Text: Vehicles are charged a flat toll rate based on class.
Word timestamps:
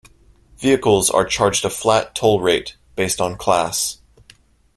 Vehicles 0.57 1.11
are 1.11 1.23
charged 1.23 1.63
a 1.63 1.69
flat 1.69 2.15
toll 2.15 2.41
rate 2.41 2.75
based 2.95 3.21
on 3.21 3.37
class. 3.37 3.99